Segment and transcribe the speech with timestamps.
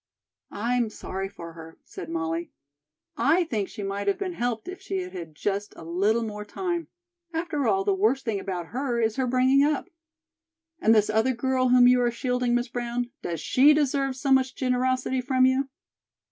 [0.55, 2.49] "I'm sorry for her," said Molly.
[3.17, 6.43] "I think she might have been helped if she had had just a little more
[6.43, 6.87] time.
[7.35, 9.91] After all, the worse thing about her is her bringing up."
[10.79, 14.55] "And this other girl whom you are shielding, Miss Brown, does she deserve so much
[14.55, 15.67] generosity from you?"